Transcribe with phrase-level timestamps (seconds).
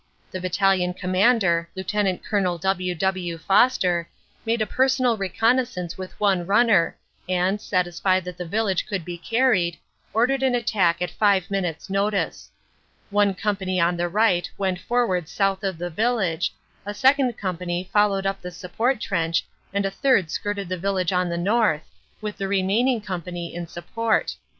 [0.31, 2.23] The Battalion Com mander, Lt.
[2.27, 2.57] Col.
[2.57, 2.95] W.
[2.95, 3.37] W.
[3.37, 4.09] Foster,
[4.47, 6.97] made a personal reconnaisancc with one runner,
[7.29, 9.77] and, satisfied that the village could be carried,
[10.11, 12.49] ordered an attack at five minutes notice.
[13.11, 16.51] One company on the right went forward south of the village,
[16.83, 21.29] a second company followed up the support trench and a third skirted the village on
[21.29, 21.83] the north,
[22.21, 24.35] with the remaining company in support.